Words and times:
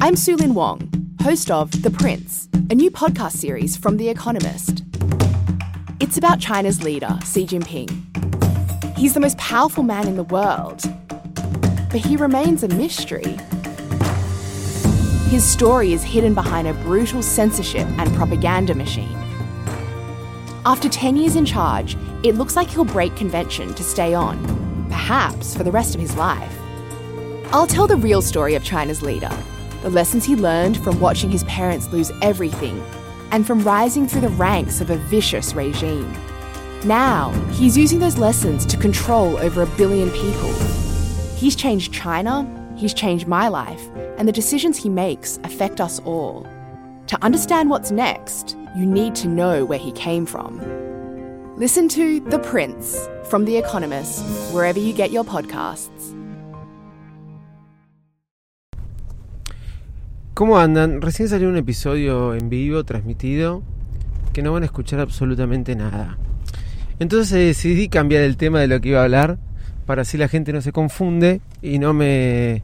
I'm 0.00 0.14
Sulin 0.14 0.52
Wong, 0.52 1.16
host 1.22 1.50
of 1.50 1.82
The 1.82 1.90
Prince, 1.90 2.48
a 2.70 2.74
new 2.76 2.88
podcast 2.88 3.32
series 3.32 3.76
from 3.76 3.96
The 3.96 4.08
Economist. 4.08 4.84
It's 5.98 6.16
about 6.16 6.38
China's 6.38 6.84
leader, 6.84 7.18
Xi 7.24 7.44
Jinping. 7.44 8.96
He's 8.96 9.14
the 9.14 9.18
most 9.18 9.36
powerful 9.38 9.82
man 9.82 10.06
in 10.06 10.14
the 10.14 10.22
world, 10.22 10.82
but 11.90 11.96
he 11.96 12.16
remains 12.16 12.62
a 12.62 12.68
mystery. 12.68 13.36
His 15.30 15.44
story 15.44 15.92
is 15.92 16.04
hidden 16.04 16.32
behind 16.32 16.68
a 16.68 16.74
brutal 16.74 17.20
censorship 17.20 17.88
and 17.98 18.14
propaganda 18.14 18.76
machine. 18.76 19.18
After 20.64 20.88
10 20.88 21.16
years 21.16 21.34
in 21.34 21.44
charge, 21.44 21.96
it 22.22 22.36
looks 22.36 22.54
like 22.54 22.70
he'll 22.70 22.84
break 22.84 23.16
convention 23.16 23.74
to 23.74 23.82
stay 23.82 24.14
on, 24.14 24.38
perhaps 24.88 25.56
for 25.56 25.64
the 25.64 25.72
rest 25.72 25.96
of 25.96 26.00
his 26.00 26.14
life. 26.14 26.56
I'll 27.50 27.66
tell 27.66 27.88
the 27.88 27.96
real 27.96 28.22
story 28.22 28.54
of 28.54 28.62
China's 28.62 29.02
leader, 29.02 29.36
the 29.82 29.90
lessons 29.90 30.24
he 30.24 30.36
learned 30.36 30.82
from 30.82 31.00
watching 31.00 31.30
his 31.30 31.44
parents 31.44 31.88
lose 31.88 32.10
everything, 32.22 32.82
and 33.30 33.46
from 33.46 33.62
rising 33.62 34.06
through 34.06 34.22
the 34.22 34.28
ranks 34.30 34.80
of 34.80 34.90
a 34.90 34.96
vicious 34.96 35.54
regime. 35.54 36.12
Now, 36.84 37.30
he's 37.52 37.76
using 37.76 37.98
those 37.98 38.18
lessons 38.18 38.64
to 38.66 38.76
control 38.76 39.36
over 39.38 39.62
a 39.62 39.66
billion 39.66 40.10
people. 40.10 40.52
He's 41.36 41.56
changed 41.56 41.92
China, 41.92 42.46
he's 42.76 42.94
changed 42.94 43.26
my 43.26 43.48
life, 43.48 43.82
and 44.16 44.26
the 44.26 44.32
decisions 44.32 44.76
he 44.76 44.88
makes 44.88 45.38
affect 45.44 45.80
us 45.80 46.00
all. 46.00 46.46
To 47.08 47.24
understand 47.24 47.70
what's 47.70 47.90
next, 47.90 48.56
you 48.76 48.84
need 48.84 49.14
to 49.16 49.28
know 49.28 49.64
where 49.64 49.78
he 49.78 49.92
came 49.92 50.26
from. 50.26 50.60
Listen 51.56 51.88
to 51.88 52.20
The 52.20 52.38
Prince 52.38 53.08
from 53.24 53.44
The 53.44 53.56
Economist, 53.56 54.24
wherever 54.52 54.78
you 54.78 54.92
get 54.92 55.10
your 55.10 55.24
podcasts. 55.24 56.17
¿Cómo 60.38 60.56
andan? 60.60 61.02
Recién 61.02 61.28
salió 61.28 61.48
un 61.48 61.56
episodio 61.56 62.32
en 62.32 62.48
vivo 62.48 62.84
transmitido 62.84 63.64
que 64.32 64.40
no 64.40 64.52
van 64.52 64.62
a 64.62 64.66
escuchar 64.66 65.00
absolutamente 65.00 65.74
nada. 65.74 66.16
Entonces 67.00 67.44
decidí 67.44 67.88
cambiar 67.88 68.22
el 68.22 68.36
tema 68.36 68.60
de 68.60 68.68
lo 68.68 68.80
que 68.80 68.90
iba 68.90 69.00
a 69.00 69.02
hablar 69.02 69.40
para 69.84 70.02
así 70.02 70.16
la 70.16 70.28
gente 70.28 70.52
no 70.52 70.60
se 70.60 70.70
confunde 70.70 71.40
y 71.60 71.80
no 71.80 71.92
me 71.92 72.62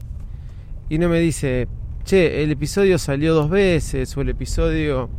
y 0.87 0.99
no 0.99 1.09
me 1.09 1.19
dice, 1.19 1.67
"Che, 2.05 2.43
el 2.43 2.51
episodio 2.51 2.97
salió 2.97 3.33
dos 3.33 3.49
veces 3.49 4.15
o 4.15 4.21
el 4.21 4.29
episodio 4.29 5.09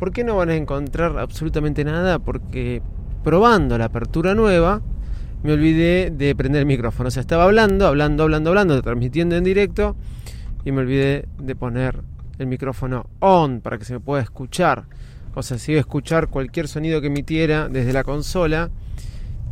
¿Por 0.00 0.12
qué 0.12 0.24
no 0.24 0.34
van 0.34 0.48
a 0.48 0.56
encontrar 0.56 1.16
absolutamente 1.16 1.84
nada? 1.84 2.18
Porque 2.18 2.82
probando 3.22 3.78
la 3.78 3.84
apertura 3.84 4.34
nueva 4.34 4.82
me 5.44 5.52
olvidé 5.52 6.10
de 6.10 6.34
prender 6.34 6.58
el 6.58 6.66
micrófono. 6.66 7.06
O 7.06 7.10
sea, 7.12 7.20
estaba 7.20 7.44
hablando, 7.44 7.86
hablando, 7.86 8.24
hablando, 8.24 8.50
hablando, 8.50 8.82
transmitiendo 8.82 9.36
en 9.36 9.44
directo 9.44 9.94
y 10.64 10.72
me 10.72 10.80
olvidé 10.80 11.26
de 11.38 11.54
poner 11.54 12.02
el 12.38 12.46
micrófono 12.46 13.06
on 13.20 13.60
para 13.60 13.78
que 13.78 13.84
se 13.84 13.94
me 13.94 14.00
pueda 14.00 14.22
escuchar. 14.22 14.84
O 15.34 15.42
sea, 15.42 15.58
si 15.58 15.72
iba 15.72 15.78
a 15.78 15.82
escuchar 15.82 16.28
cualquier 16.28 16.68
sonido 16.68 17.00
que 17.00 17.08
emitiera 17.08 17.68
desde 17.68 17.92
la 17.92 18.04
consola 18.04 18.70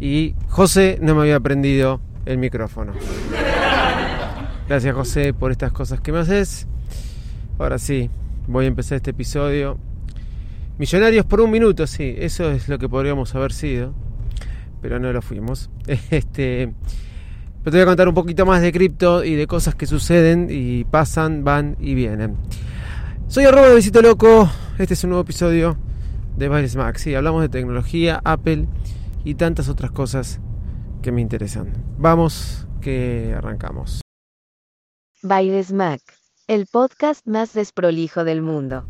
y 0.00 0.34
José 0.48 0.98
no 1.00 1.14
me 1.14 1.22
había 1.22 1.40
prendido 1.40 2.00
el 2.24 2.38
micrófono. 2.38 2.92
Gracias 4.68 4.94
José 4.94 5.32
por 5.32 5.52
estas 5.52 5.72
cosas 5.72 6.00
que 6.00 6.12
me 6.12 6.18
haces. 6.18 6.66
Ahora 7.58 7.78
sí, 7.78 8.10
voy 8.46 8.64
a 8.64 8.68
empezar 8.68 8.96
este 8.96 9.12
episodio. 9.12 9.78
Millonarios 10.78 11.24
por 11.24 11.40
un 11.40 11.50
minuto, 11.50 11.86
sí, 11.86 12.14
eso 12.18 12.50
es 12.50 12.68
lo 12.68 12.78
que 12.78 12.88
podríamos 12.88 13.34
haber 13.34 13.52
sido, 13.52 13.94
pero 14.82 14.98
no 14.98 15.12
lo 15.12 15.22
fuimos. 15.22 15.70
Este, 16.10 16.74
pero 17.66 17.72
te 17.72 17.78
voy 17.78 17.82
a 17.82 17.86
contar 17.86 18.06
un 18.08 18.14
poquito 18.14 18.46
más 18.46 18.62
de 18.62 18.70
cripto 18.70 19.24
y 19.24 19.34
de 19.34 19.48
cosas 19.48 19.74
que 19.74 19.88
suceden 19.88 20.46
y 20.48 20.84
pasan, 20.84 21.42
van 21.42 21.76
y 21.80 21.94
vienen. 21.96 22.36
Soy 23.26 23.44
arroba 23.44 23.70
de 23.70 23.74
Visito 23.74 24.00
Loco, 24.02 24.48
este 24.78 24.94
es 24.94 25.02
un 25.02 25.10
nuevo 25.10 25.24
episodio 25.24 25.76
de 26.36 26.46
Bailes 26.46 26.76
Max. 26.76 27.02
Sí, 27.02 27.12
hablamos 27.16 27.42
de 27.42 27.48
tecnología, 27.48 28.20
Apple 28.22 28.68
y 29.24 29.34
tantas 29.34 29.68
otras 29.68 29.90
cosas 29.90 30.38
que 31.02 31.10
me 31.10 31.20
interesan. 31.20 31.72
Vamos, 31.98 32.68
que 32.80 33.34
arrancamos. 33.36 34.00
Bailes 35.24 35.72
Mac, 35.72 36.00
el 36.46 36.68
podcast 36.68 37.26
más 37.26 37.52
desprolijo 37.52 38.22
del 38.22 38.42
mundo. 38.42 38.86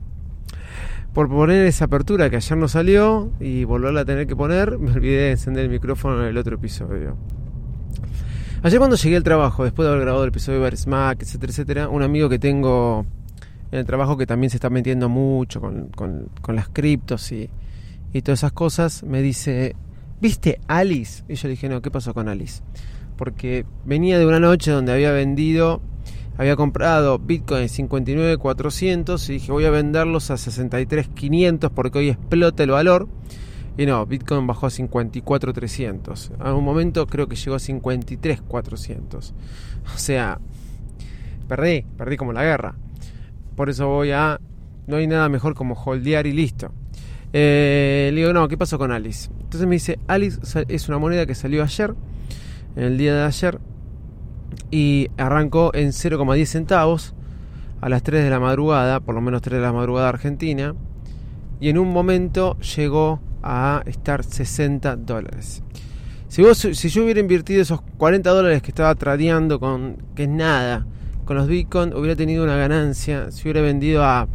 Por 1.14 1.30
poner 1.30 1.64
esa 1.64 1.86
apertura 1.86 2.28
que 2.28 2.36
ayer 2.36 2.58
no 2.58 2.68
salió 2.68 3.32
y 3.40 3.64
volverla 3.64 4.02
a 4.02 4.04
tener 4.04 4.26
que 4.26 4.36
poner, 4.36 4.78
me 4.78 4.92
olvidé 4.92 5.22
de 5.22 5.30
encender 5.30 5.64
el 5.64 5.70
micrófono 5.70 6.20
en 6.20 6.28
el 6.28 6.36
otro 6.36 6.56
episodio. 6.56 7.16
Ayer 8.62 8.78
cuando 8.78 8.96
llegué 8.96 9.16
al 9.16 9.22
trabajo, 9.22 9.64
después 9.64 9.86
de 9.86 9.92
haber 9.92 10.04
grabado 10.04 10.24
el 10.24 10.30
episodio 10.30 10.60
de 10.60 10.76
Mac, 10.86 11.18
etcétera, 11.20 11.50
etcétera, 11.50 11.88
un 11.88 12.02
amigo 12.02 12.28
que 12.28 12.38
tengo 12.38 13.04
en 13.70 13.78
el 13.78 13.86
trabajo 13.86 14.16
que 14.16 14.26
también 14.26 14.50
se 14.50 14.56
está 14.56 14.70
metiendo 14.70 15.08
mucho 15.08 15.60
con, 15.60 15.88
con, 15.88 16.56
las 16.56 16.68
criptos 16.68 17.30
y, 17.32 17.50
y 18.12 18.22
todas 18.22 18.40
esas 18.40 18.52
cosas, 18.52 19.02
me 19.02 19.20
dice, 19.20 19.76
¿viste 20.20 20.58
Alice? 20.68 21.22
Y 21.28 21.34
yo 21.34 21.48
dije, 21.48 21.68
no, 21.68 21.82
¿qué 21.82 21.90
pasó 21.90 22.14
con 22.14 22.28
Alice? 22.28 22.62
Porque 23.16 23.66
venía 23.84 24.18
de 24.18 24.26
una 24.26 24.40
noche 24.40 24.70
donde 24.70 24.92
había 24.92 25.12
vendido, 25.12 25.82
había 26.38 26.56
comprado 26.56 27.18
Bitcoin 27.18 27.62
en 27.62 27.68
59.400 27.68 29.28
y 29.28 29.32
dije, 29.34 29.52
voy 29.52 29.64
a 29.66 29.70
venderlos 29.70 30.30
a 30.30 30.34
63.500 30.34 31.70
porque 31.70 31.98
hoy 31.98 32.08
explota 32.10 32.62
el 32.62 32.70
valor. 32.70 33.08
Y 33.78 33.84
no, 33.86 34.06
Bitcoin 34.06 34.46
bajó 34.46 34.66
a 34.66 34.70
54.300. 34.70 36.32
A 36.40 36.54
un 36.54 36.64
momento 36.64 37.06
creo 37.06 37.28
que 37.28 37.36
llegó 37.36 37.56
a 37.56 37.58
53.400. 37.58 39.32
O 39.94 39.98
sea, 39.98 40.38
perdí, 41.46 41.84
perdí 41.96 42.16
como 42.16 42.32
la 42.32 42.42
guerra. 42.42 42.74
Por 43.54 43.68
eso 43.68 43.88
voy 43.88 44.12
a... 44.12 44.40
No 44.86 44.96
hay 44.96 45.06
nada 45.06 45.28
mejor 45.28 45.54
como 45.54 45.74
holdear 45.74 46.26
y 46.26 46.32
listo. 46.32 46.72
Eh, 47.32 48.10
le 48.14 48.20
digo, 48.20 48.32
no, 48.32 48.48
¿qué 48.48 48.56
pasó 48.56 48.78
con 48.78 48.92
Alice? 48.92 49.28
Entonces 49.40 49.66
me 49.66 49.74
dice, 49.74 49.98
Alice 50.06 50.40
es 50.68 50.88
una 50.88 50.98
moneda 50.98 51.26
que 51.26 51.34
salió 51.34 51.62
ayer, 51.62 51.94
el 52.76 52.96
día 52.96 53.14
de 53.14 53.22
ayer, 53.24 53.58
y 54.70 55.08
arrancó 55.18 55.70
en 55.74 55.88
0,10 55.88 56.46
centavos 56.46 57.14
a 57.80 57.88
las 57.88 58.02
3 58.02 58.24
de 58.24 58.30
la 58.30 58.40
madrugada, 58.40 59.00
por 59.00 59.14
lo 59.14 59.20
menos 59.20 59.42
3 59.42 59.58
de 59.58 59.62
la 59.66 59.72
madrugada 59.72 60.08
argentina, 60.08 60.74
y 61.60 61.68
en 61.68 61.78
un 61.78 61.92
momento 61.92 62.58
llegó 62.60 63.20
a 63.46 63.82
estar 63.86 64.24
60 64.24 64.96
dólares. 64.96 65.62
Si, 66.28 66.42
yo 66.42 67.04
hubiera 67.04 67.20
invertido 67.20 67.62
esos 67.62 67.80
40 67.98 68.28
dólares 68.28 68.60
que 68.60 68.70
estaba 68.70 68.94
tradeando 68.94 69.60
con, 69.60 69.96
que 70.14 70.24
es 70.24 70.28
nada, 70.28 70.84
con 71.24 71.36
los 71.36 71.46
Bitcoin, 71.46 71.94
hubiera 71.94 72.16
tenido 72.16 72.44
una 72.44 72.56
ganancia, 72.56 73.30
si 73.30 73.44
hubiera 73.44 73.60
vendido 73.60 74.04
a 74.04 74.28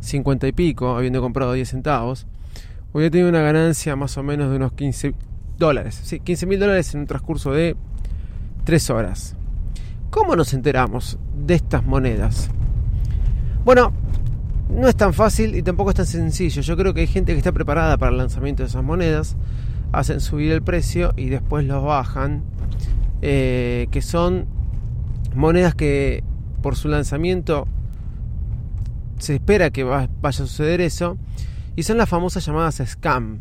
50 0.00 0.48
y 0.48 0.52
pico, 0.52 0.96
habiendo 0.96 1.20
comprado 1.20 1.54
10 1.54 1.68
centavos, 1.68 2.26
hubiera 2.92 3.10
tenido 3.10 3.30
una 3.30 3.40
ganancia 3.40 3.96
más 3.96 4.16
o 4.18 4.22
menos 4.22 4.50
de 4.50 4.56
unos 4.56 4.72
15 4.72 5.14
dólares. 5.58 6.00
Sí, 6.04 6.20
15 6.20 6.46
mil 6.46 6.60
dólares 6.60 6.94
en 6.94 7.00
un 7.00 7.06
transcurso 7.06 7.52
de 7.52 7.76
3 8.64 8.90
horas. 8.90 9.34
¿Cómo 10.10 10.36
nos 10.36 10.52
enteramos 10.52 11.18
de 11.34 11.54
estas 11.54 11.84
monedas? 11.84 12.50
Bueno, 13.64 13.92
no 14.74 14.88
es 14.88 14.96
tan 14.96 15.12
fácil 15.12 15.54
y 15.54 15.62
tampoco 15.62 15.90
es 15.90 15.96
tan 15.96 16.06
sencillo. 16.06 16.62
Yo 16.62 16.76
creo 16.76 16.94
que 16.94 17.02
hay 17.02 17.06
gente 17.06 17.32
que 17.32 17.38
está 17.38 17.52
preparada 17.52 17.96
para 17.98 18.10
el 18.12 18.18
lanzamiento 18.18 18.62
de 18.62 18.68
esas 18.68 18.82
monedas, 18.82 19.36
hacen 19.92 20.20
subir 20.20 20.52
el 20.52 20.62
precio 20.62 21.12
y 21.16 21.28
después 21.28 21.66
los 21.66 21.84
bajan, 21.84 22.42
eh, 23.20 23.88
que 23.90 24.02
son 24.02 24.46
monedas 25.34 25.74
que 25.74 26.24
por 26.62 26.76
su 26.76 26.88
lanzamiento 26.88 27.66
se 29.18 29.34
espera 29.34 29.70
que 29.70 29.84
vaya 29.84 30.08
a 30.22 30.32
suceder 30.32 30.80
eso 30.80 31.16
y 31.76 31.84
son 31.84 31.98
las 31.98 32.08
famosas 32.08 32.44
llamadas 32.44 32.82
scam. 32.84 33.40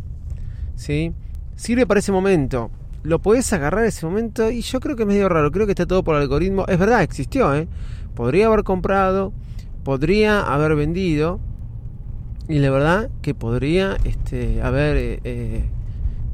¿sí? 0.76 1.14
Sirve 1.56 1.86
para 1.86 2.00
ese 2.00 2.12
momento. 2.12 2.72
Lo 3.04 3.20
podés 3.20 3.52
agarrar 3.54 3.86
ese 3.86 4.06
momento 4.06 4.52
y 4.52 4.62
yo 4.62 4.80
creo 4.80 4.96
que 4.96 5.04
es 5.04 5.08
medio 5.08 5.28
raro. 5.28 5.52
Creo 5.52 5.66
que 5.66 5.72
está 5.72 5.86
todo 5.86 6.04
por 6.04 6.16
algoritmo. 6.16 6.66
Es 6.68 6.78
verdad, 6.78 7.02
existió. 7.02 7.54
¿eh? 7.56 7.68
Podría 8.16 8.48
haber 8.48 8.64
comprado, 8.64 9.34
podría 9.84 10.42
haber 10.42 10.76
vendido 10.76 11.40
y 12.48 12.60
la 12.60 12.70
verdad 12.70 13.10
que 13.22 13.34
podría 13.34 13.98
este, 14.04 14.62
haber 14.62 14.98
eh, 14.98 15.20
eh, 15.24 15.64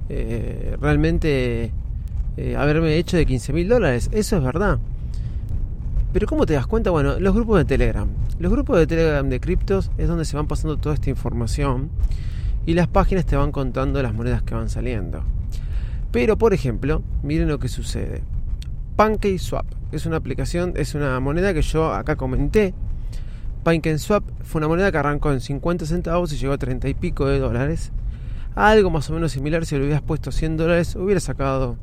eh, 0.09 0.77
realmente 0.81 1.71
haberme 2.55 2.97
hecho 2.97 3.17
de 3.17 3.25
15 3.25 3.51
mil 3.51 3.67
dólares. 3.67 4.09
Eso 4.11 4.37
es 4.37 4.43
verdad. 4.43 4.77
Pero 6.13 6.27
¿cómo 6.27 6.45
te 6.45 6.53
das 6.53 6.67
cuenta? 6.67 6.91
Bueno, 6.91 7.19
los 7.19 7.33
grupos 7.33 7.57
de 7.57 7.65
Telegram. 7.65 8.07
Los 8.39 8.51
grupos 8.51 8.77
de 8.77 8.87
Telegram 8.87 9.27
de 9.27 9.39
criptos 9.39 9.91
es 9.97 10.07
donde 10.07 10.23
se 10.23 10.37
van 10.37 10.47
pasando 10.47 10.77
toda 10.77 10.93
esta 10.95 11.09
información 11.09 11.89
y 12.67 12.75
las 12.75 12.87
páginas 12.87 13.25
te 13.25 13.35
van 13.35 13.51
contando 13.51 14.01
las 14.03 14.13
monedas 14.13 14.43
que 14.43 14.53
van 14.53 14.69
saliendo. 14.69 15.23
Pero, 16.11 16.37
por 16.37 16.53
ejemplo, 16.53 17.01
miren 17.23 17.47
lo 17.47 17.59
que 17.59 17.67
sucede. 17.67 18.21
PancakeSwap 18.95 19.65
es 19.91 20.05
una 20.05 20.17
aplicación, 20.17 20.73
es 20.75 20.95
una 20.95 21.19
moneda 21.19 21.53
que 21.53 21.61
yo 21.61 21.93
acá 21.93 22.15
comenté. 22.15 22.73
PancakeSwap 23.63 24.23
fue 24.43 24.59
una 24.59 24.67
moneda 24.67 24.91
que 24.91 24.97
arrancó 24.97 25.31
en 25.31 25.41
50 25.41 25.85
centavos 25.85 26.31
y 26.33 26.37
llegó 26.37 26.53
a 26.53 26.57
30 26.57 26.89
y 26.89 26.93
pico 26.93 27.25
de 27.25 27.39
dólares. 27.39 27.91
Algo 28.55 28.89
más 28.89 29.09
o 29.09 29.13
menos 29.13 29.31
similar, 29.31 29.65
si 29.65 29.75
le 29.75 29.83
hubieras 29.83 30.01
puesto 30.01 30.31
100 30.31 30.57
dólares, 30.57 30.95
hubiera 30.95 31.19
sacado 31.19 31.77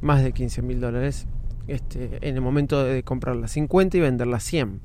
más 0.00 0.22
de 0.22 0.32
15 0.32 0.62
mil 0.62 0.80
dólares 0.80 1.26
este, 1.68 2.18
en 2.26 2.34
el 2.34 2.40
momento 2.40 2.82
de 2.82 3.02
comprarla 3.02 3.46
50 3.46 3.96
y 3.96 4.00
venderla 4.00 4.40
100. 4.40 4.80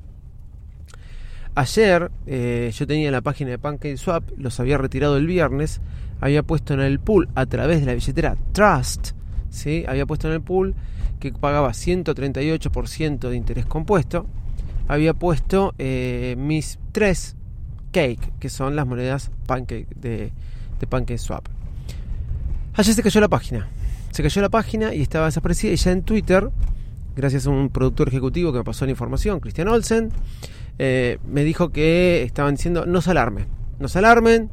Ayer 1.56 2.10
eh, 2.26 2.72
yo 2.74 2.86
tenía 2.86 3.10
la 3.10 3.20
página 3.20 3.50
de 3.50 3.58
PancakeSwap, 3.58 4.24
los 4.36 4.58
había 4.60 4.76
retirado 4.76 5.16
el 5.16 5.26
viernes, 5.26 5.80
había 6.20 6.42
puesto 6.42 6.74
en 6.74 6.80
el 6.80 6.98
pool 6.98 7.28
a 7.34 7.46
través 7.46 7.80
de 7.80 7.86
la 7.86 7.94
billetera 7.94 8.36
Trust, 8.52 9.12
¿sí? 9.50 9.84
había 9.86 10.04
puesto 10.04 10.26
en 10.28 10.34
el 10.34 10.40
pool 10.40 10.74
que 11.20 11.32
pagaba 11.32 11.70
138% 11.70 13.28
de 13.28 13.36
interés 13.36 13.66
compuesto, 13.66 14.26
había 14.88 15.14
puesto 15.14 15.74
eh, 15.78 16.34
mis 16.38 16.78
tres 16.92 17.36
cake, 17.92 18.32
que 18.38 18.48
son 18.48 18.76
las 18.76 18.86
monedas 18.86 19.30
pancake 19.46 19.88
de, 19.96 20.32
de 20.80 20.86
PancakeSwap. 20.86 21.46
Ayer 22.74 22.94
se 22.94 23.02
cayó 23.02 23.20
la 23.20 23.28
página, 23.28 23.68
se 24.10 24.22
cayó 24.22 24.42
la 24.42 24.48
página 24.48 24.94
y 24.94 25.02
estaba 25.02 25.26
desaparecida 25.26 25.72
y 25.72 25.76
ya 25.76 25.92
en 25.92 26.02
Twitter, 26.02 26.50
gracias 27.14 27.46
a 27.46 27.50
un 27.50 27.70
productor 27.70 28.08
ejecutivo 28.08 28.52
que 28.52 28.58
me 28.58 28.64
pasó 28.64 28.84
la 28.84 28.90
información, 28.90 29.40
Christian 29.40 29.68
Olsen, 29.68 30.10
eh, 30.78 31.18
me 31.30 31.44
dijo 31.44 31.70
que 31.70 32.24
estaban 32.24 32.56
diciendo 32.56 32.84
no 32.84 33.00
se 33.00 33.12
alarmen, 33.12 33.46
no 33.78 33.88
se 33.88 33.98
alarmen, 34.00 34.50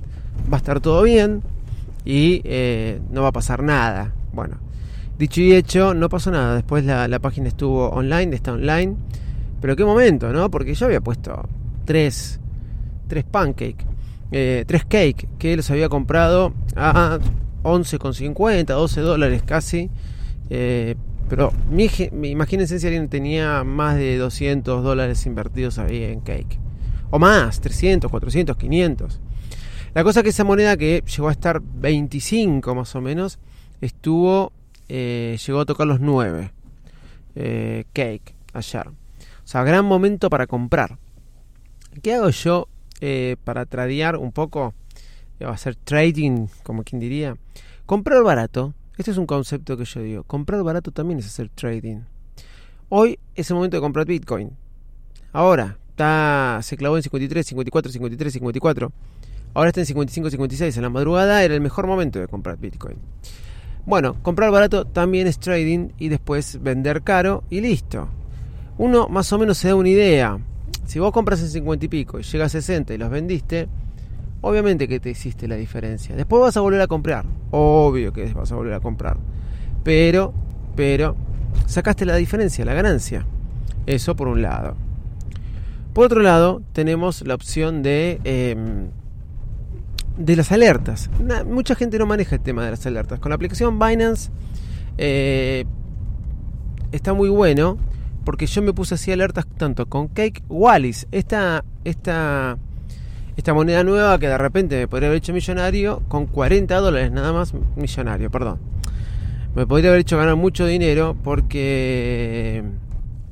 va 0.51 0.57
a 0.57 0.59
estar 0.59 0.79
todo 0.79 1.01
bien 1.03 1.41
y 2.05 2.41
eh, 2.43 3.01
no 3.11 3.23
va 3.23 3.29
a 3.29 3.31
pasar 3.31 3.63
nada. 3.63 4.13
Bueno, 4.33 4.57
dicho 5.17 5.41
y 5.41 5.53
hecho, 5.53 5.93
no 5.93 6.09
pasó 6.09 6.31
nada. 6.31 6.55
Después 6.55 6.85
la, 6.85 7.19
página 7.19 7.47
estuvo 7.47 7.89
online, 7.89 8.35
está 8.35 8.53
online. 8.53 8.95
Pero 9.61 9.75
qué 9.75 9.85
momento, 9.85 10.33
¿no? 10.33 10.49
Porque 10.51 10.73
yo 10.73 10.87
había 10.87 11.01
puesto 11.01 11.47
tres, 11.85 12.39
tres 13.07 13.23
pancake, 13.23 13.85
eh, 14.31 14.65
tres 14.67 14.85
cake 14.85 15.27
que 15.37 15.55
los 15.55 15.69
había 15.71 15.87
comprado 15.87 16.53
a 16.75 17.19
11,50, 17.63 18.65
12 18.65 19.01
dólares 19.01 19.43
casi. 19.45 19.89
Pero 21.31 21.53
mi, 21.69 21.89
imagínense 22.29 22.77
si 22.77 22.87
alguien 22.87 23.07
tenía 23.07 23.63
más 23.63 23.95
de 23.95 24.17
200 24.17 24.83
dólares 24.83 25.25
invertidos 25.25 25.79
ahí 25.79 26.03
en 26.03 26.19
Cake. 26.19 26.59
O 27.09 27.19
más, 27.19 27.61
300, 27.61 28.11
400, 28.11 28.57
500. 28.57 29.21
La 29.93 30.03
cosa 30.03 30.23
que 30.23 30.29
esa 30.29 30.43
moneda 30.43 30.75
que 30.75 31.01
llegó 31.07 31.29
a 31.29 31.31
estar 31.31 31.61
25 31.61 32.75
más 32.75 32.93
o 32.95 33.01
menos, 33.01 33.39
estuvo, 33.79 34.51
eh, 34.89 35.37
llegó 35.47 35.61
a 35.61 35.65
tocar 35.65 35.87
los 35.87 36.01
9. 36.01 36.51
Eh, 37.35 37.85
cake, 37.93 38.35
ayer. 38.51 38.87
O 39.51 39.55
sea, 39.59 39.65
gran 39.65 39.83
momento 39.83 40.29
para 40.29 40.47
comprar. 40.47 40.97
¿Qué 42.01 42.13
hago 42.13 42.29
yo 42.29 42.69
eh, 43.01 43.35
para 43.43 43.65
tradear 43.65 44.15
un 44.15 44.31
poco? 44.31 44.73
Va 45.43 45.49
a 45.49 45.53
hacer 45.55 45.75
trading, 45.75 46.47
como 46.63 46.85
quien 46.85 47.01
diría. 47.01 47.35
Comprar 47.85 48.23
barato, 48.23 48.73
este 48.97 49.11
es 49.11 49.17
un 49.17 49.25
concepto 49.25 49.75
que 49.75 49.83
yo 49.83 50.01
digo. 50.03 50.23
Comprar 50.23 50.63
barato 50.63 50.91
también 50.91 51.19
es 51.19 51.25
hacer 51.25 51.49
trading. 51.49 51.97
Hoy 52.87 53.19
es 53.35 53.49
el 53.49 53.57
momento 53.57 53.75
de 53.75 53.81
comprar 53.81 54.05
Bitcoin. 54.05 54.51
Ahora, 55.33 55.77
está, 55.89 56.59
se 56.61 56.77
clavó 56.77 56.95
en 56.95 57.03
53, 57.03 57.45
54, 57.45 57.91
53, 57.91 58.31
54. 58.31 58.93
Ahora 59.53 59.67
está 59.67 59.81
en 59.81 59.85
55, 59.85 60.29
56. 60.29 60.77
En 60.77 60.83
la 60.83 60.89
madrugada 60.89 61.43
era 61.43 61.53
el 61.53 61.59
mejor 61.59 61.87
momento 61.87 62.21
de 62.21 62.29
comprar 62.29 62.57
Bitcoin. 62.57 62.99
Bueno, 63.85 64.15
comprar 64.23 64.49
barato 64.49 64.85
también 64.85 65.27
es 65.27 65.39
trading 65.39 65.89
y 65.97 66.07
después 66.07 66.63
vender 66.63 67.03
caro 67.03 67.43
y 67.49 67.59
listo. 67.59 68.07
Uno 68.77 69.07
más 69.07 69.31
o 69.33 69.37
menos 69.37 69.57
se 69.57 69.69
da 69.69 69.75
una 69.75 69.89
idea. 69.89 70.39
Si 70.85 70.99
vos 70.99 71.11
compras 71.11 71.41
en 71.41 71.49
50 71.49 71.85
y 71.85 71.87
pico 71.87 72.19
y 72.19 72.23
llega 72.23 72.45
a 72.45 72.49
60 72.49 72.93
y 72.93 72.97
los 72.97 73.09
vendiste, 73.09 73.67
obviamente 74.41 74.87
que 74.87 74.99
te 74.99 75.09
hiciste 75.09 75.47
la 75.47 75.55
diferencia. 75.55 76.15
Después 76.15 76.41
vas 76.41 76.57
a 76.57 76.61
volver 76.61 76.81
a 76.81 76.87
comprar, 76.87 77.25
obvio 77.51 78.11
que 78.11 78.33
vas 78.33 78.51
a 78.51 78.55
volver 78.55 78.73
a 78.73 78.79
comprar. 78.79 79.17
Pero, 79.83 80.33
pero, 80.75 81.15
sacaste 81.65 82.05
la 82.05 82.15
diferencia, 82.15 82.65
la 82.65 82.73
ganancia. 82.73 83.25
Eso 83.85 84.15
por 84.15 84.27
un 84.27 84.41
lado. 84.41 84.75
Por 85.93 86.05
otro 86.05 86.21
lado, 86.21 86.61
tenemos 86.73 87.25
la 87.25 87.35
opción 87.35 87.83
de, 87.83 88.19
em, 88.23 88.89
de 90.17 90.35
las 90.35 90.51
alertas. 90.51 91.09
mucha 91.45 91.75
gente 91.75 91.97
no 91.97 92.05
maneja 92.05 92.35
el 92.35 92.41
tema 92.41 92.63
de 92.63 92.71
las 92.71 92.85
alertas. 92.85 93.19
Con 93.19 93.29
la 93.29 93.35
aplicación 93.35 93.79
Binance 93.79 94.29
eh, 94.97 95.65
está 96.91 97.13
muy 97.13 97.29
bueno 97.29 97.77
porque 98.23 98.45
yo 98.45 98.61
me 98.61 98.73
puse 98.73 98.95
así 98.95 99.11
alertas 99.11 99.45
tanto 99.57 99.87
con 99.87 100.07
Cake 100.07 100.43
Wallis. 100.49 101.07
Esta, 101.11 101.63
esta 101.83 102.57
esta 103.37 103.53
moneda 103.53 103.83
nueva 103.83 104.19
que 104.19 104.27
de 104.27 104.37
repente 104.37 104.77
me 104.77 104.87
podría 104.87 105.07
haber 105.07 105.17
hecho 105.17 105.33
millonario 105.33 106.03
con 106.07 106.27
40 106.27 106.75
dólares 106.77 107.11
nada 107.11 107.31
más, 107.33 107.53
millonario, 107.75 108.29
perdón. 108.29 108.59
Me 109.55 109.65
podría 109.65 109.89
haber 109.89 110.01
hecho 110.01 110.17
ganar 110.17 110.35
mucho 110.35 110.65
dinero 110.65 111.17
porque, 111.23 112.63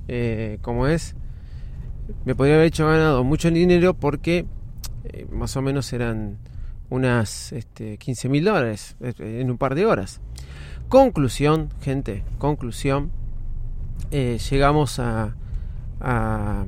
eh, 0.08 0.58
como 0.62 0.88
es, 0.88 1.16
me 2.26 2.36
podría 2.36 2.56
haber 2.56 2.68
hecho 2.68 2.88
ganado 2.88 3.24
mucho 3.24 3.52
dinero 3.52 3.94
porque 3.94 4.46
eh, 5.06 5.28
más 5.32 5.56
o 5.58 5.62
menos 5.62 5.92
eran 5.94 6.38
unas 6.90 7.52
este, 7.52 7.98
15 7.98 8.30
mil 8.30 8.44
dólares 8.44 8.96
eh, 9.02 9.14
en 9.42 9.52
un 9.52 9.58
par 9.58 9.76
de 9.76 9.86
horas. 9.86 10.22
Conclusión, 10.88 11.70
gente, 11.82 12.24
conclusión. 12.38 13.12
Llegamos 14.12 15.00
a, 15.00 15.36
a, 16.00 16.66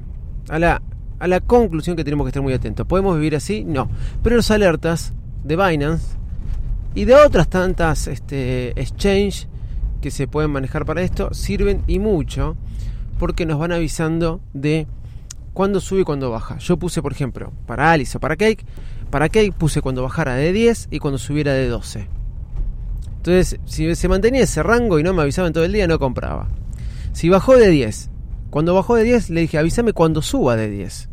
la 0.50 0.82
a 1.20 1.28
la 1.28 1.40
conclusión 1.40 1.96
que 1.96 2.04
tenemos 2.04 2.26
que 2.26 2.30
estar 2.30 2.42
muy 2.42 2.54
atentos. 2.54 2.88
¿Podemos 2.88 3.16
vivir 3.16 3.36
así? 3.36 3.64
No. 3.64 3.90
Pero 4.24 4.38
los 4.38 4.50
alertas 4.50 5.14
de 5.44 5.56
Binance 5.56 6.18
y 6.96 7.06
de 7.06 7.16
otras 7.16 7.48
tantas 7.48 8.08
este, 8.08 8.70
exchange 8.80 9.48
que 10.02 10.10
se 10.10 10.28
pueden 10.28 10.52
manejar 10.52 10.86
para 10.86 11.04
esto 11.04 11.34
sirven 11.34 11.84
y 11.86 12.00
mucho 12.00 12.58
porque 13.20 13.46
nos 13.46 13.60
van 13.60 13.72
avisando 13.72 14.42
de 14.54 14.88
cuándo 15.54 15.80
sube 15.80 16.02
y 16.02 16.04
cuándo 16.04 16.32
baja. 16.32 16.58
Yo 16.58 16.78
puse, 16.78 17.04
por 17.04 17.12
ejemplo, 17.12 17.52
para 17.68 17.92
Alice 17.92 18.18
o 18.18 18.20
para 18.20 18.36
Cake, 18.36 18.66
para 19.12 19.30
Cake 19.30 19.54
puse 19.54 19.82
cuando 19.82 20.02
bajara 20.02 20.34
de 20.34 20.52
10 20.52 20.88
y 20.90 20.98
cuando 20.98 21.20
subiera 21.20 21.54
de 21.54 21.68
12. 21.68 22.08
Entonces, 23.18 23.60
si 23.66 23.94
se 23.96 24.08
mantenía 24.08 24.42
ese 24.42 24.64
rango 24.64 24.98
y 24.98 25.04
no 25.04 25.14
me 25.14 25.22
avisaban 25.22 25.54
todo 25.54 25.64
el 25.64 25.72
día, 25.72 25.88
no 25.88 26.00
compraba. 26.00 26.48
Si 27.14 27.30
bajó 27.30 27.56
de 27.56 27.70
10, 27.70 28.10
cuando 28.50 28.74
bajó 28.74 28.96
de 28.96 29.04
10, 29.04 29.30
le 29.30 29.42
dije, 29.42 29.58
avísame 29.58 29.94
cuando 29.94 30.22
suba 30.22 30.56
de 30.56 30.70
10. 30.70 31.10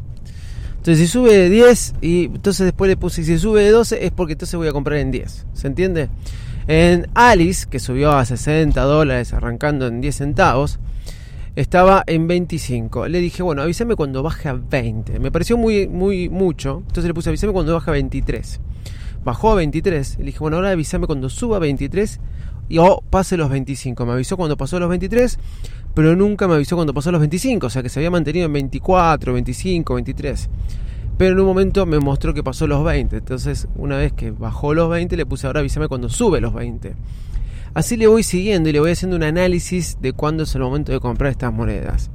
Entonces, 0.76 0.98
si 0.98 1.06
sube 1.06 1.36
de 1.36 1.50
10 1.50 1.94
y 2.00 2.24
entonces 2.26 2.64
después 2.64 2.88
le 2.88 2.96
puse, 2.96 3.24
si 3.24 3.38
sube 3.38 3.62
de 3.62 3.70
12 3.70 4.06
es 4.06 4.12
porque 4.12 4.32
entonces 4.32 4.56
voy 4.56 4.68
a 4.68 4.72
comprar 4.72 4.98
en 4.98 5.10
10. 5.10 5.46
¿Se 5.52 5.66
entiende? 5.66 6.08
En 6.68 7.08
Alice, 7.14 7.66
que 7.68 7.78
subió 7.78 8.12
a 8.12 8.24
60 8.24 8.80
dólares 8.82 9.32
arrancando 9.32 9.86
en 9.86 10.00
10 10.00 10.14
centavos, 10.14 10.78
estaba 11.56 12.04
en 12.06 12.28
25. 12.28 13.08
Le 13.08 13.20
dije, 13.20 13.42
bueno, 13.42 13.62
avísame 13.62 13.96
cuando 13.96 14.22
baje 14.22 14.48
a 14.48 14.52
20. 14.52 15.18
Me 15.18 15.32
pareció 15.32 15.56
muy, 15.56 15.88
muy 15.88 16.28
mucho. 16.28 16.82
Entonces 16.86 17.06
le 17.06 17.14
puse, 17.14 17.30
avísame 17.30 17.52
cuando 17.52 17.74
baje 17.74 17.90
a 17.90 17.94
23. 17.94 18.60
Bajó 19.24 19.50
a 19.50 19.54
23. 19.56 20.18
Le 20.18 20.24
dije, 20.26 20.38
bueno, 20.38 20.58
ahora 20.58 20.70
avísame 20.70 21.06
cuando 21.06 21.28
suba 21.28 21.56
a 21.56 21.60
23 21.60 22.20
y 22.68 22.78
o 22.78 23.02
pase 23.08 23.36
los 23.36 23.50
25. 23.50 24.04
Me 24.06 24.12
avisó 24.12 24.36
cuando 24.36 24.56
pasó 24.56 24.78
los 24.78 24.88
23, 24.88 25.38
pero 25.94 26.14
nunca 26.16 26.46
me 26.46 26.54
avisó 26.54 26.76
cuando 26.76 26.94
pasó 26.94 27.10
los 27.10 27.20
25, 27.20 27.66
o 27.66 27.70
sea 27.70 27.82
que 27.82 27.88
se 27.88 28.00
había 28.00 28.10
mantenido 28.10 28.46
en 28.46 28.52
24, 28.52 29.32
25, 29.32 29.94
23. 29.94 30.48
Pero 31.16 31.32
en 31.32 31.40
un 31.40 31.46
momento 31.46 31.84
me 31.84 31.98
mostró 31.98 32.32
que 32.32 32.44
pasó 32.44 32.66
los 32.66 32.84
20. 32.84 33.16
Entonces, 33.16 33.66
una 33.76 33.96
vez 33.96 34.12
que 34.12 34.30
bajó 34.30 34.72
los 34.74 34.88
20, 34.88 35.16
le 35.16 35.26
puse 35.26 35.46
ahora 35.46 35.60
avísame 35.60 35.88
cuando 35.88 36.08
sube 36.08 36.40
los 36.40 36.54
20. 36.54 36.94
Así 37.74 37.96
le 37.96 38.06
voy 38.06 38.22
siguiendo 38.22 38.68
y 38.68 38.72
le 38.72 38.80
voy 38.80 38.92
haciendo 38.92 39.16
un 39.16 39.24
análisis 39.24 39.98
de 40.00 40.12
cuándo 40.12 40.44
es 40.44 40.54
el 40.54 40.62
momento 40.62 40.92
de 40.92 41.00
comprar 41.00 41.30
estas 41.30 41.52
monedas. 41.52 42.10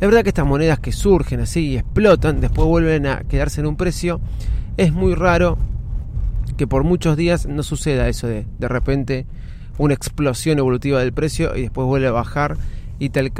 Es 0.00 0.08
verdad 0.08 0.22
que 0.22 0.28
estas 0.28 0.46
monedas 0.46 0.78
que 0.78 0.92
surgen 0.92 1.40
así 1.40 1.68
y 1.68 1.76
explotan, 1.78 2.40
después 2.40 2.68
vuelven 2.68 3.06
a 3.06 3.24
quedarse 3.24 3.60
en 3.60 3.66
un 3.66 3.76
precio. 3.76 4.20
Es 4.76 4.92
muy 4.92 5.14
raro 5.14 5.58
que 6.56 6.66
por 6.66 6.84
muchos 6.84 7.16
días 7.16 7.46
no 7.46 7.62
suceda 7.62 8.08
eso 8.08 8.26
de 8.26 8.46
de 8.58 8.68
repente 8.68 9.26
una 9.78 9.94
explosión 9.94 10.58
evolutiva 10.58 11.00
del 11.00 11.12
precio 11.12 11.56
y 11.56 11.62
después 11.62 11.86
vuelve 11.86 12.08
a 12.08 12.12
bajar 12.12 12.56
y 12.98 13.10
te 13.10 13.32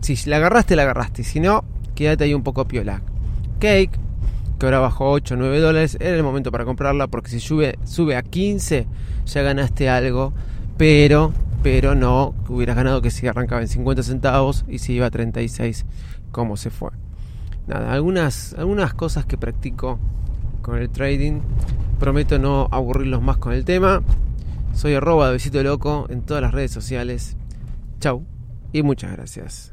si 0.00 0.28
la 0.28 0.36
agarraste, 0.36 0.74
la 0.74 0.82
agarraste. 0.82 1.22
Si 1.22 1.40
no, 1.40 1.64
quédate 1.94 2.24
ahí 2.24 2.34
un 2.34 2.42
poco 2.42 2.66
piola. 2.66 3.02
Cake, 3.60 3.92
que 4.58 4.66
ahora 4.66 4.80
bajó 4.80 5.10
8 5.10 5.34
o 5.34 5.36
9 5.36 5.60
dólares, 5.60 5.96
era 6.00 6.16
el 6.16 6.22
momento 6.22 6.50
para 6.50 6.64
comprarla 6.64 7.06
porque 7.06 7.30
si 7.30 7.40
sube, 7.40 7.78
sube 7.84 8.16
a 8.16 8.22
15 8.22 8.86
ya 9.26 9.42
ganaste 9.42 9.88
algo, 9.88 10.32
pero, 10.76 11.32
pero 11.62 11.94
no 11.94 12.34
hubieras 12.48 12.76
ganado 12.76 13.00
que 13.02 13.10
si 13.10 13.26
arrancaba 13.26 13.60
en 13.62 13.68
50 13.68 14.02
centavos 14.02 14.64
y 14.68 14.78
si 14.78 14.94
iba 14.94 15.06
a 15.06 15.10
36 15.10 15.86
como 16.32 16.56
se 16.56 16.70
fue. 16.70 16.90
Nada, 17.68 17.92
algunas, 17.92 18.54
algunas 18.58 18.94
cosas 18.94 19.24
que 19.24 19.38
practico 19.38 20.00
con 20.62 20.78
el 20.78 20.90
trading. 20.90 21.40
Prometo 22.00 22.38
no 22.38 22.66
aburrirlos 22.72 23.22
más 23.22 23.36
con 23.36 23.52
el 23.52 23.64
tema. 23.64 24.02
Soy 24.74 24.94
arroba 24.94 25.26
de 25.26 25.32
besito 25.34 25.62
loco 25.62 26.06
en 26.08 26.22
todas 26.22 26.42
las 26.42 26.52
redes 26.52 26.72
sociales. 26.72 27.36
Chau 28.00 28.26
y 28.72 28.82
muchas 28.82 29.12
gracias. 29.12 29.72